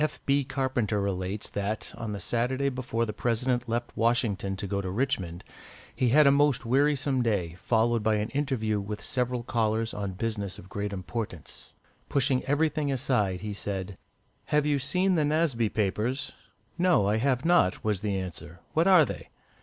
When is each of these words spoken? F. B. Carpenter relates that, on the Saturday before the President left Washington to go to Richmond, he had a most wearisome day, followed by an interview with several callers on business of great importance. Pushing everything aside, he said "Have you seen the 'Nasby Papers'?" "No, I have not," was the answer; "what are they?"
F. 0.03 0.19
B. 0.25 0.43
Carpenter 0.43 0.99
relates 0.99 1.47
that, 1.49 1.93
on 1.95 2.11
the 2.11 2.19
Saturday 2.19 2.69
before 2.69 3.05
the 3.05 3.13
President 3.13 3.69
left 3.69 3.95
Washington 3.95 4.55
to 4.55 4.65
go 4.65 4.81
to 4.81 4.89
Richmond, 4.89 5.43
he 5.95 6.09
had 6.09 6.25
a 6.25 6.31
most 6.31 6.65
wearisome 6.65 7.21
day, 7.21 7.53
followed 7.61 8.01
by 8.01 8.15
an 8.15 8.29
interview 8.29 8.79
with 8.79 9.03
several 9.03 9.43
callers 9.43 9.93
on 9.93 10.13
business 10.13 10.57
of 10.57 10.69
great 10.69 10.91
importance. 10.91 11.73
Pushing 12.09 12.43
everything 12.45 12.91
aside, 12.91 13.41
he 13.41 13.53
said 13.53 13.95
"Have 14.45 14.65
you 14.65 14.79
seen 14.79 15.13
the 15.13 15.23
'Nasby 15.23 15.69
Papers'?" 15.69 16.33
"No, 16.79 17.05
I 17.05 17.17
have 17.17 17.45
not," 17.45 17.83
was 17.83 17.99
the 17.99 18.17
answer; 18.17 18.59
"what 18.73 18.87
are 18.87 19.05
they?" 19.05 19.29